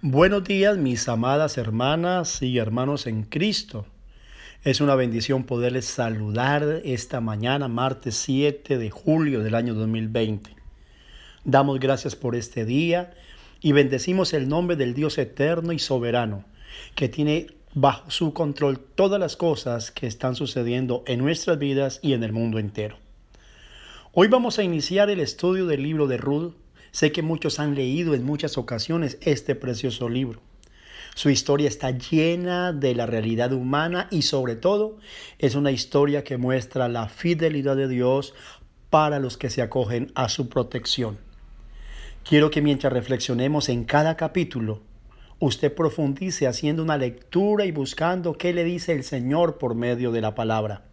[0.00, 3.84] Buenos días mis amadas hermanas y hermanos en Cristo.
[4.62, 10.54] Es una bendición poderles saludar esta mañana, martes 7 de julio del año 2020.
[11.42, 13.12] Damos gracias por este día
[13.60, 16.44] y bendecimos el nombre del Dios eterno y soberano,
[16.94, 22.12] que tiene bajo su control todas las cosas que están sucediendo en nuestras vidas y
[22.12, 22.98] en el mundo entero.
[24.12, 26.54] Hoy vamos a iniciar el estudio del libro de Ruth
[26.90, 30.40] Sé que muchos han leído en muchas ocasiones este precioso libro.
[31.14, 34.98] Su historia está llena de la realidad humana y sobre todo
[35.38, 38.34] es una historia que muestra la fidelidad de Dios
[38.90, 41.18] para los que se acogen a su protección.
[42.24, 44.82] Quiero que mientras reflexionemos en cada capítulo,
[45.38, 50.20] usted profundice haciendo una lectura y buscando qué le dice el Señor por medio de
[50.20, 50.84] la palabra.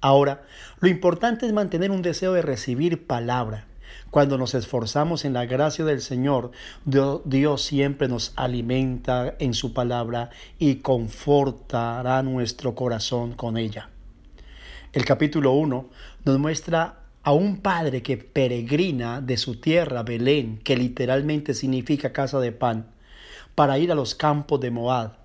[0.00, 0.44] Ahora,
[0.80, 3.66] lo importante es mantener un deseo de recibir palabra
[4.10, 6.52] cuando nos esforzamos en la gracia del Señor,
[6.84, 13.88] Dios siempre nos alimenta en su palabra y confortará nuestro corazón con ella.
[14.92, 15.88] El capítulo 1
[16.24, 22.40] nos muestra a un padre que peregrina de su tierra, Belén, que literalmente significa casa
[22.40, 22.86] de pan,
[23.54, 25.21] para ir a los campos de Moab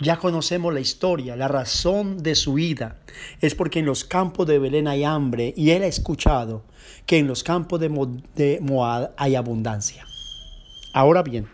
[0.00, 2.98] ya conocemos la historia, la razón de su ida.
[3.40, 6.64] Es porque en los campos de Belén hay hambre y él ha escuchado
[7.06, 10.04] que en los campos de, Moab hay abundancia.
[10.94, 11.48] Ahora bien,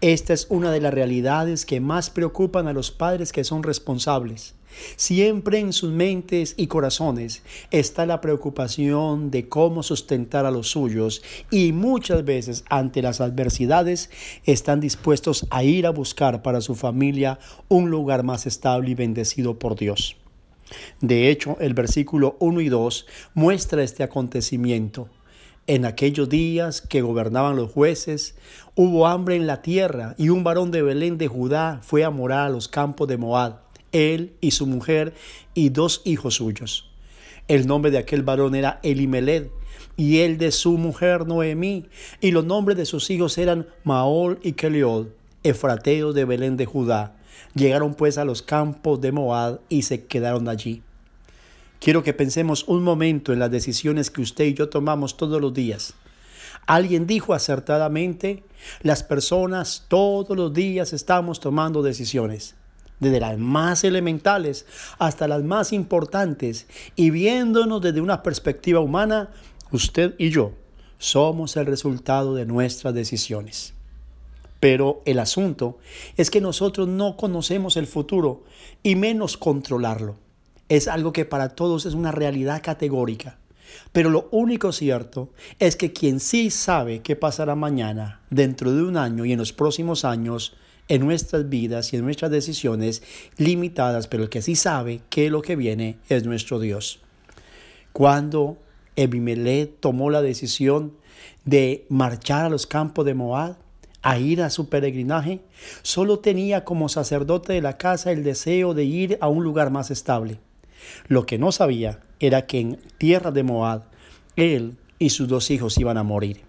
[0.00, 4.54] esta es una de las realidades que más preocupan a los padres que son responsables.
[4.96, 11.22] Siempre en sus mentes y corazones está la preocupación de cómo sustentar a los suyos
[11.50, 14.10] y muchas veces ante las adversidades
[14.44, 17.38] están dispuestos a ir a buscar para su familia
[17.68, 20.16] un lugar más estable y bendecido por Dios.
[21.00, 25.08] De hecho, el versículo 1 y 2 muestra este acontecimiento.
[25.66, 28.36] En aquellos días que gobernaban los jueces,
[28.74, 32.46] hubo hambre en la tierra y un varón de Belén de Judá fue a morar
[32.46, 33.60] a los campos de Moab,
[33.92, 35.14] él y su mujer
[35.54, 36.90] y dos hijos suyos.
[37.48, 39.48] El nombre de aquel varón era Elimeled
[39.96, 41.86] y el de su mujer Noemí,
[42.20, 45.12] y los nombres de sus hijos eran Maol y Keliol,
[45.42, 47.16] efrateos de Belén de Judá.
[47.54, 50.82] Llegaron pues a los campos de Moab y se quedaron allí.
[51.80, 55.54] Quiero que pensemos un momento en las decisiones que usted y yo tomamos todos los
[55.54, 55.94] días.
[56.66, 58.44] Alguien dijo acertadamente,
[58.82, 62.56] las personas todos los días estamos tomando decisiones,
[63.00, 64.66] desde las más elementales
[64.98, 66.66] hasta las más importantes,
[66.96, 69.30] y viéndonos desde una perspectiva humana,
[69.70, 70.52] usted y yo
[70.98, 73.74] somos el resultado de nuestras decisiones.
[74.60, 75.78] Pero el asunto
[76.16, 78.42] es que nosotros no conocemos el futuro
[78.82, 80.16] y menos controlarlo
[80.68, 83.38] es algo que para todos es una realidad categórica.
[83.92, 88.96] Pero lo único cierto es que quien sí sabe qué pasará mañana, dentro de un
[88.96, 90.56] año y en los próximos años,
[90.88, 93.02] en nuestras vidas y en nuestras decisiones
[93.36, 97.00] limitadas, pero el que sí sabe qué es lo que viene es nuestro Dios.
[97.92, 98.58] Cuando
[98.96, 100.94] Ebimelech tomó la decisión
[101.44, 103.56] de marchar a los campos de Moab,
[104.02, 105.40] a ir a su peregrinaje,
[105.82, 109.90] solo tenía como sacerdote de la casa el deseo de ir a un lugar más
[109.90, 110.38] estable.
[111.08, 113.84] Lo que no sabía era que en tierra de Moab,
[114.36, 116.47] él y sus dos hijos iban a morir.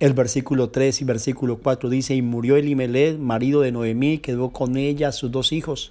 [0.00, 4.76] El versículo 3 y versículo 4 dice, y murió Elimelech, marido de Noemí, quedó con
[4.76, 5.90] ella sus dos hijos,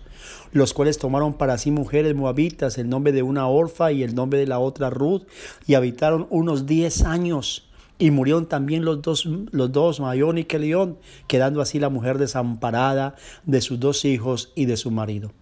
[0.54, 4.40] los cuales tomaron para sí mujeres moabitas, el nombre de una orfa y el nombre
[4.40, 5.24] de la otra Ruth,
[5.66, 7.68] y habitaron unos diez años.
[8.00, 13.16] Y murieron también los dos, los dos, Mayón y Kelión, quedando así la mujer desamparada
[13.46, 15.34] de sus dos hijos y de su marido.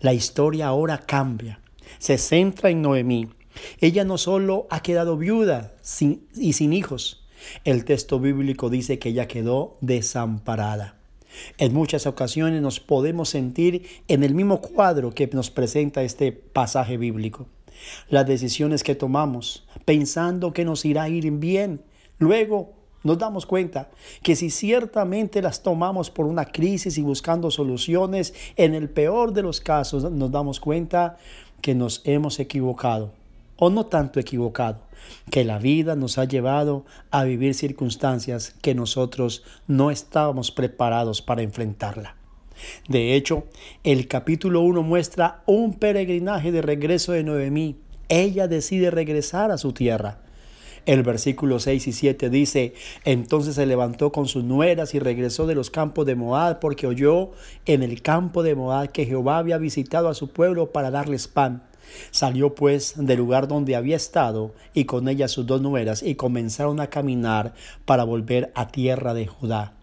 [0.00, 1.60] La historia ahora cambia.
[1.98, 3.28] Se centra en Noemí.
[3.80, 5.74] Ella no solo ha quedado viuda
[6.36, 7.21] y sin hijos.
[7.64, 10.96] El texto bíblico dice que ella quedó desamparada.
[11.58, 16.96] En muchas ocasiones nos podemos sentir en el mismo cuadro que nos presenta este pasaje
[16.96, 17.46] bíblico.
[18.08, 21.82] Las decisiones que tomamos pensando que nos irá a ir bien,
[22.18, 23.90] luego nos damos cuenta
[24.22, 29.42] que si ciertamente las tomamos por una crisis y buscando soluciones, en el peor de
[29.42, 31.16] los casos nos damos cuenta
[31.60, 33.12] que nos hemos equivocado
[33.56, 34.80] o no tanto equivocado,
[35.30, 41.42] que la vida nos ha llevado a vivir circunstancias que nosotros no estábamos preparados para
[41.42, 42.16] enfrentarla.
[42.88, 43.44] De hecho,
[43.84, 47.76] el capítulo 1 muestra un peregrinaje de regreso de Noemí.
[48.08, 50.20] Ella decide regresar a su tierra.
[50.84, 52.74] El versículo 6 y 7 dice,
[53.04, 57.30] entonces se levantó con sus nueras y regresó de los campos de Moab porque oyó
[57.66, 61.62] en el campo de Moab que Jehová había visitado a su pueblo para darles pan.
[62.10, 66.80] Salió pues del lugar donde había estado y con ella sus dos nueras y comenzaron
[66.80, 69.74] a caminar para volver a tierra de Judá.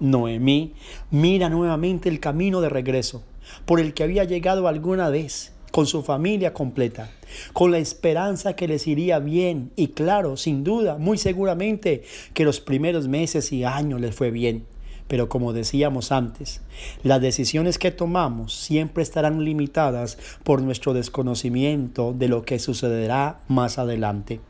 [0.00, 0.74] Noemí
[1.12, 3.22] mira nuevamente el camino de regreso
[3.64, 7.10] por el que había llegado alguna vez con su familia completa,
[7.52, 12.04] con la esperanza que les iría bien y claro, sin duda, muy seguramente
[12.34, 14.66] que los primeros meses y años les fue bien.
[15.08, 16.60] Pero como decíamos antes,
[17.02, 23.78] las decisiones que tomamos siempre estarán limitadas por nuestro desconocimiento de lo que sucederá más
[23.78, 24.40] adelante.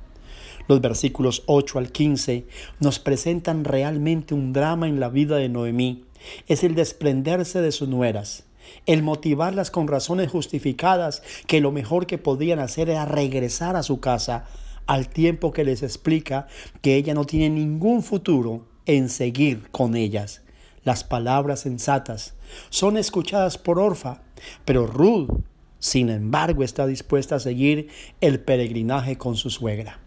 [0.69, 2.47] Los versículos 8 al 15
[2.81, 6.05] nos presentan realmente un drama en la vida de Noemí.
[6.47, 8.45] Es el desprenderse de sus nueras,
[8.87, 14.01] el motivarlas con razones justificadas que lo mejor que podían hacer era regresar a su
[14.01, 14.47] casa,
[14.87, 16.47] al tiempo que les explica
[16.81, 20.43] que ella no tiene ningún futuro en seguir con ellas.
[20.85, 22.35] Las palabras sensatas
[22.71, 24.23] son escuchadas por Orfa,
[24.65, 25.31] pero Ruth,
[25.79, 27.89] sin embargo, está dispuesta a seguir
[28.21, 30.01] el peregrinaje con su suegra.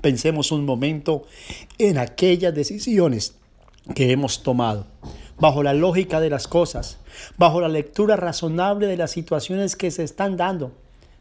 [0.00, 1.24] Pensemos un momento
[1.78, 3.34] en aquellas decisiones
[3.94, 4.86] que hemos tomado,
[5.40, 6.98] bajo la lógica de las cosas,
[7.36, 10.72] bajo la lectura razonable de las situaciones que se están dando.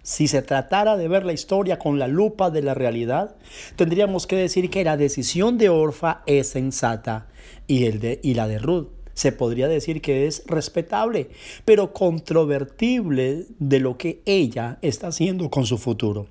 [0.03, 3.35] Si se tratara de ver la historia con la lupa de la realidad,
[3.75, 7.27] tendríamos que decir que la decisión de Orfa es sensata
[7.67, 11.29] y, el de, y la de Ruth se podría decir que es respetable,
[11.65, 16.27] pero controvertible de lo que ella está haciendo con su futuro.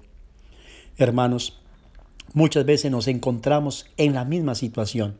[0.96, 1.60] Hermanos,
[2.34, 5.16] Muchas veces nos encontramos en la misma situación,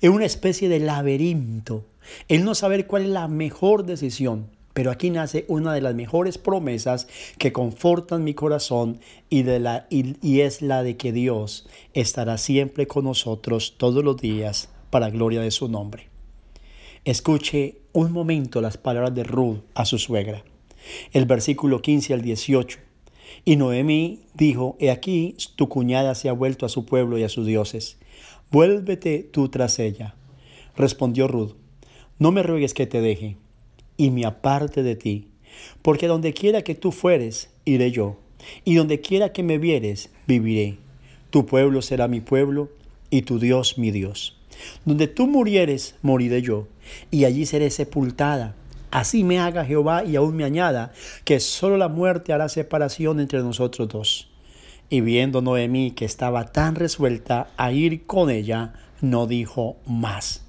[0.00, 1.84] en una especie de laberinto,
[2.28, 4.48] el no saber cuál es la mejor decisión.
[4.72, 7.08] Pero aquí nace una de las mejores promesas
[7.38, 12.86] que confortan mi corazón y, de la, y, es la de que Dios estará siempre
[12.86, 16.08] con nosotros todos los días para gloria de su nombre.
[17.04, 20.44] Escuche un momento las palabras de Ruth a su suegra.
[21.12, 22.78] El versículo 15 al 18
[23.44, 27.28] y Noemí dijo, He aquí, tu cuñada se ha vuelto a su pueblo y a
[27.28, 27.98] sus dioses.
[28.50, 30.14] Vuélvete tú tras ella.
[30.76, 31.54] Respondió Ruth,
[32.20, 33.36] No me ruegues que te deje
[33.96, 35.26] y me aparte de ti,
[35.82, 38.16] porque donde quiera que tú fueres, iré yo,
[38.64, 40.78] y donde quiera que me vieres, viviré.
[41.30, 42.70] Tu pueblo será mi pueblo,
[43.10, 44.38] y tu Dios mi Dios.
[44.84, 46.68] Donde tú murieres, moriré yo,
[47.10, 48.54] y allí seré sepultada
[48.90, 50.92] Así me haga Jehová y aún me añada
[51.24, 54.28] que solo la muerte hará separación entre nosotros dos.
[54.88, 60.44] Y viendo Noemí que estaba tan resuelta a ir con ella, no dijo más.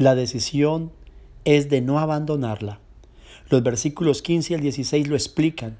[0.00, 0.92] La decisión
[1.44, 2.80] es de no abandonarla.
[3.50, 5.76] Los versículos 15 al 16 lo explican.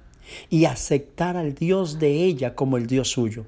[0.50, 3.46] Y aceptar al Dios de ella como el Dios suyo.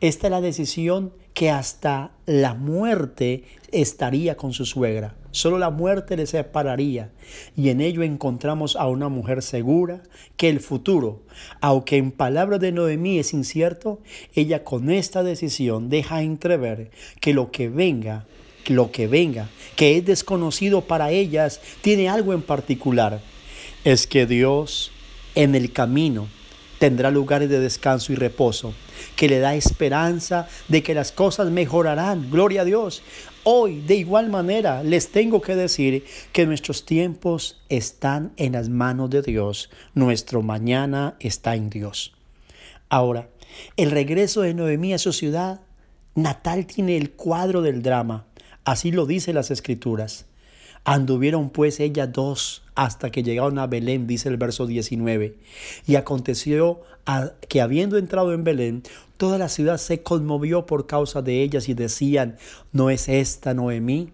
[0.00, 5.14] Esta es la decisión que hasta la muerte estaría con su suegra.
[5.32, 7.12] Solo la muerte le separaría.
[7.54, 10.02] Y en ello encontramos a una mujer segura
[10.38, 11.24] que el futuro,
[11.60, 14.00] aunque en palabras de Noemí es incierto,
[14.34, 16.90] ella con esta decisión deja entrever
[17.20, 18.24] que lo que venga,
[18.68, 23.20] lo que venga, que es desconocido para ellas, tiene algo en particular.
[23.84, 24.92] Es que Dios
[25.34, 26.28] en el camino
[26.78, 28.74] tendrá lugares de descanso y reposo,
[29.16, 32.30] que le da esperanza de que las cosas mejorarán.
[32.30, 33.02] Gloria a Dios.
[33.44, 39.10] Hoy, de igual manera, les tengo que decir que nuestros tiempos están en las manos
[39.10, 39.70] de Dios.
[39.94, 42.12] Nuestro mañana está en Dios.
[42.88, 43.28] Ahora,
[43.76, 45.60] el regreso de Noemí a su ciudad
[46.14, 48.26] natal tiene el cuadro del drama.
[48.66, 50.26] Así lo dicen las escrituras.
[50.84, 55.36] Anduvieron pues ellas dos hasta que llegaron a Belén, dice el verso 19.
[55.86, 56.80] Y aconteció
[57.48, 58.82] que habiendo entrado en Belén,
[59.18, 62.38] toda la ciudad se conmovió por causa de ellas y decían,
[62.72, 64.10] ¿no es esta Noemí?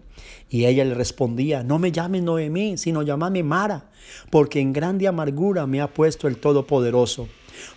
[0.51, 3.89] Y ella le respondía, no me llame Noemí, sino llámame Mara,
[4.29, 7.27] porque en grande amargura me ha puesto el Todopoderoso.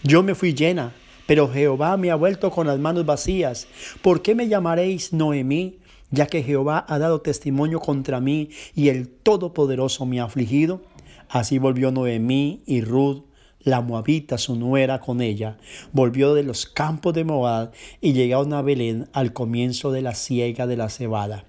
[0.02, 0.92] Yo me fui llena,
[1.26, 3.66] pero Jehová me ha vuelto con las manos vacías.
[4.02, 5.78] ¿Por qué me llamaréis Noemí?
[6.10, 10.82] Ya que Jehová ha dado testimonio contra mí y el Todopoderoso me ha afligido.
[11.28, 13.24] Así volvió Noemí y Ruth,
[13.60, 15.58] la moabita, su nuera, con ella.
[15.92, 20.66] Volvió de los campos de Moab y llegaron a Belén al comienzo de la siega
[20.66, 21.44] de la cebada.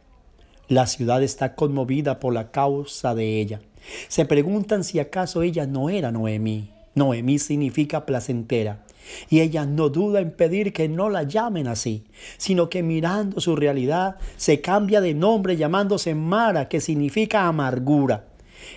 [0.67, 3.61] La ciudad está conmovida por la causa de ella.
[4.07, 6.76] Se preguntan si acaso ella no era Noemí.
[6.97, 8.83] Noemí significa placentera.
[9.29, 12.03] Y ella no duda en pedir que no la llamen así,
[12.37, 18.25] sino que mirando su realidad se cambia de nombre llamándose Mara, que significa amargura.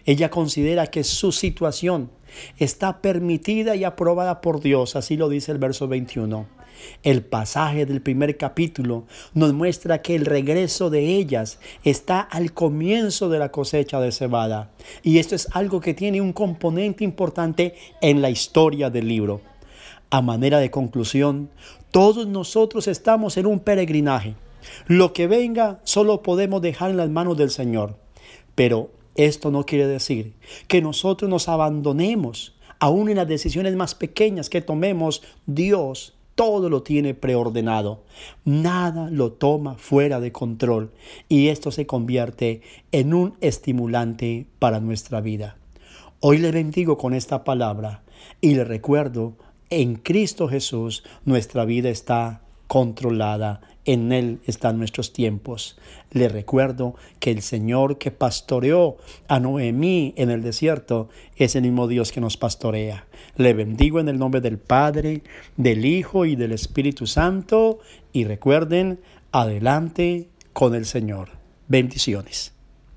[0.05, 2.11] Ella considera que su situación
[2.59, 6.60] está permitida y aprobada por Dios, así lo dice el verso 21.
[7.03, 13.29] El pasaje del primer capítulo nos muestra que el regreso de ellas está al comienzo
[13.29, 14.71] de la cosecha de cebada.
[15.03, 19.41] Y esto es algo que tiene un componente importante en la historia del libro.
[20.11, 21.51] A manera de conclusión,
[21.91, 24.35] todos nosotros estamos en un peregrinaje.
[24.87, 27.97] Lo que venga solo podemos dejar en las manos del Señor.
[28.55, 30.35] Pero esto no quiere decir
[30.69, 36.83] que nosotros nos abandonemos, aún en las decisiones más pequeñas que tomemos, Dios todo lo
[36.83, 38.03] tiene preordenado.
[38.47, 40.91] Nada lo toma fuera de control
[41.29, 45.59] y esto se convierte en un estimulante para nuestra vida.
[46.21, 48.05] Hoy le bendigo con esta palabra
[48.41, 49.35] y le recuerdo,
[49.69, 53.61] en Cristo Jesús nuestra vida está controlada.
[53.85, 55.79] En Él están nuestros tiempos.
[56.11, 58.97] Le recuerdo que el Señor que pastoreó
[59.27, 63.07] a Noemí en el desierto es el mismo Dios que nos pastorea.
[63.37, 65.23] Le bendigo en el nombre del Padre,
[65.57, 67.79] del Hijo y del Espíritu Santo.
[68.13, 69.01] Y recuerden,
[69.33, 71.31] adelante con el Señor.
[71.69, 72.60] Bendiciones.